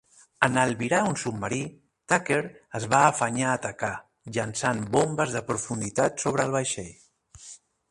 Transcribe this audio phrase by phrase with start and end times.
[0.45, 1.59] En albirar un submarí,
[2.13, 2.39] "Tucker"
[2.79, 3.91] es va afanyar a atacar,
[4.39, 6.93] llançant bombes de profunditat sobre el vaixell.